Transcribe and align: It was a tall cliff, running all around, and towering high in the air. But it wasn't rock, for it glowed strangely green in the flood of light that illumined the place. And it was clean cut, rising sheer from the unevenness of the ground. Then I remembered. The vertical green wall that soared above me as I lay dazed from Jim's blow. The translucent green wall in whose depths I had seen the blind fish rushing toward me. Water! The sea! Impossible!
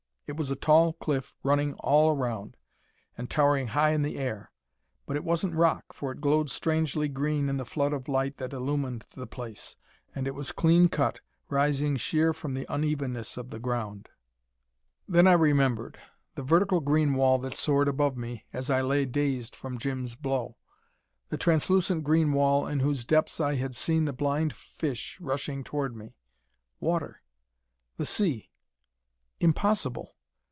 It 0.27 0.37
was 0.37 0.49
a 0.49 0.55
tall 0.55 0.93
cliff, 0.93 1.35
running 1.43 1.73
all 1.73 2.15
around, 2.15 2.55
and 3.17 3.29
towering 3.29 3.67
high 3.67 3.89
in 3.91 4.01
the 4.01 4.17
air. 4.17 4.49
But 5.05 5.17
it 5.17 5.25
wasn't 5.25 5.55
rock, 5.55 5.91
for 5.91 6.09
it 6.13 6.21
glowed 6.21 6.49
strangely 6.49 7.09
green 7.09 7.49
in 7.49 7.57
the 7.57 7.65
flood 7.65 7.91
of 7.91 8.07
light 8.07 8.37
that 8.37 8.53
illumined 8.53 9.03
the 9.13 9.27
place. 9.27 9.75
And 10.15 10.27
it 10.27 10.33
was 10.33 10.53
clean 10.53 10.87
cut, 10.87 11.19
rising 11.49 11.97
sheer 11.97 12.33
from 12.33 12.53
the 12.53 12.65
unevenness 12.73 13.35
of 13.35 13.49
the 13.49 13.59
ground. 13.59 14.07
Then 15.05 15.27
I 15.27 15.33
remembered. 15.33 15.99
The 16.35 16.43
vertical 16.43 16.79
green 16.79 17.15
wall 17.15 17.37
that 17.39 17.53
soared 17.53 17.89
above 17.89 18.15
me 18.15 18.45
as 18.53 18.69
I 18.69 18.79
lay 18.81 19.03
dazed 19.03 19.53
from 19.53 19.77
Jim's 19.79 20.15
blow. 20.15 20.55
The 21.27 21.37
translucent 21.37 22.05
green 22.05 22.31
wall 22.31 22.65
in 22.67 22.79
whose 22.79 23.03
depths 23.03 23.41
I 23.41 23.55
had 23.55 23.75
seen 23.75 24.05
the 24.05 24.13
blind 24.13 24.53
fish 24.55 25.19
rushing 25.19 25.65
toward 25.65 25.93
me. 25.93 26.15
Water! 26.79 27.21
The 27.97 28.05
sea! 28.05 28.49
Impossible! 29.41 30.15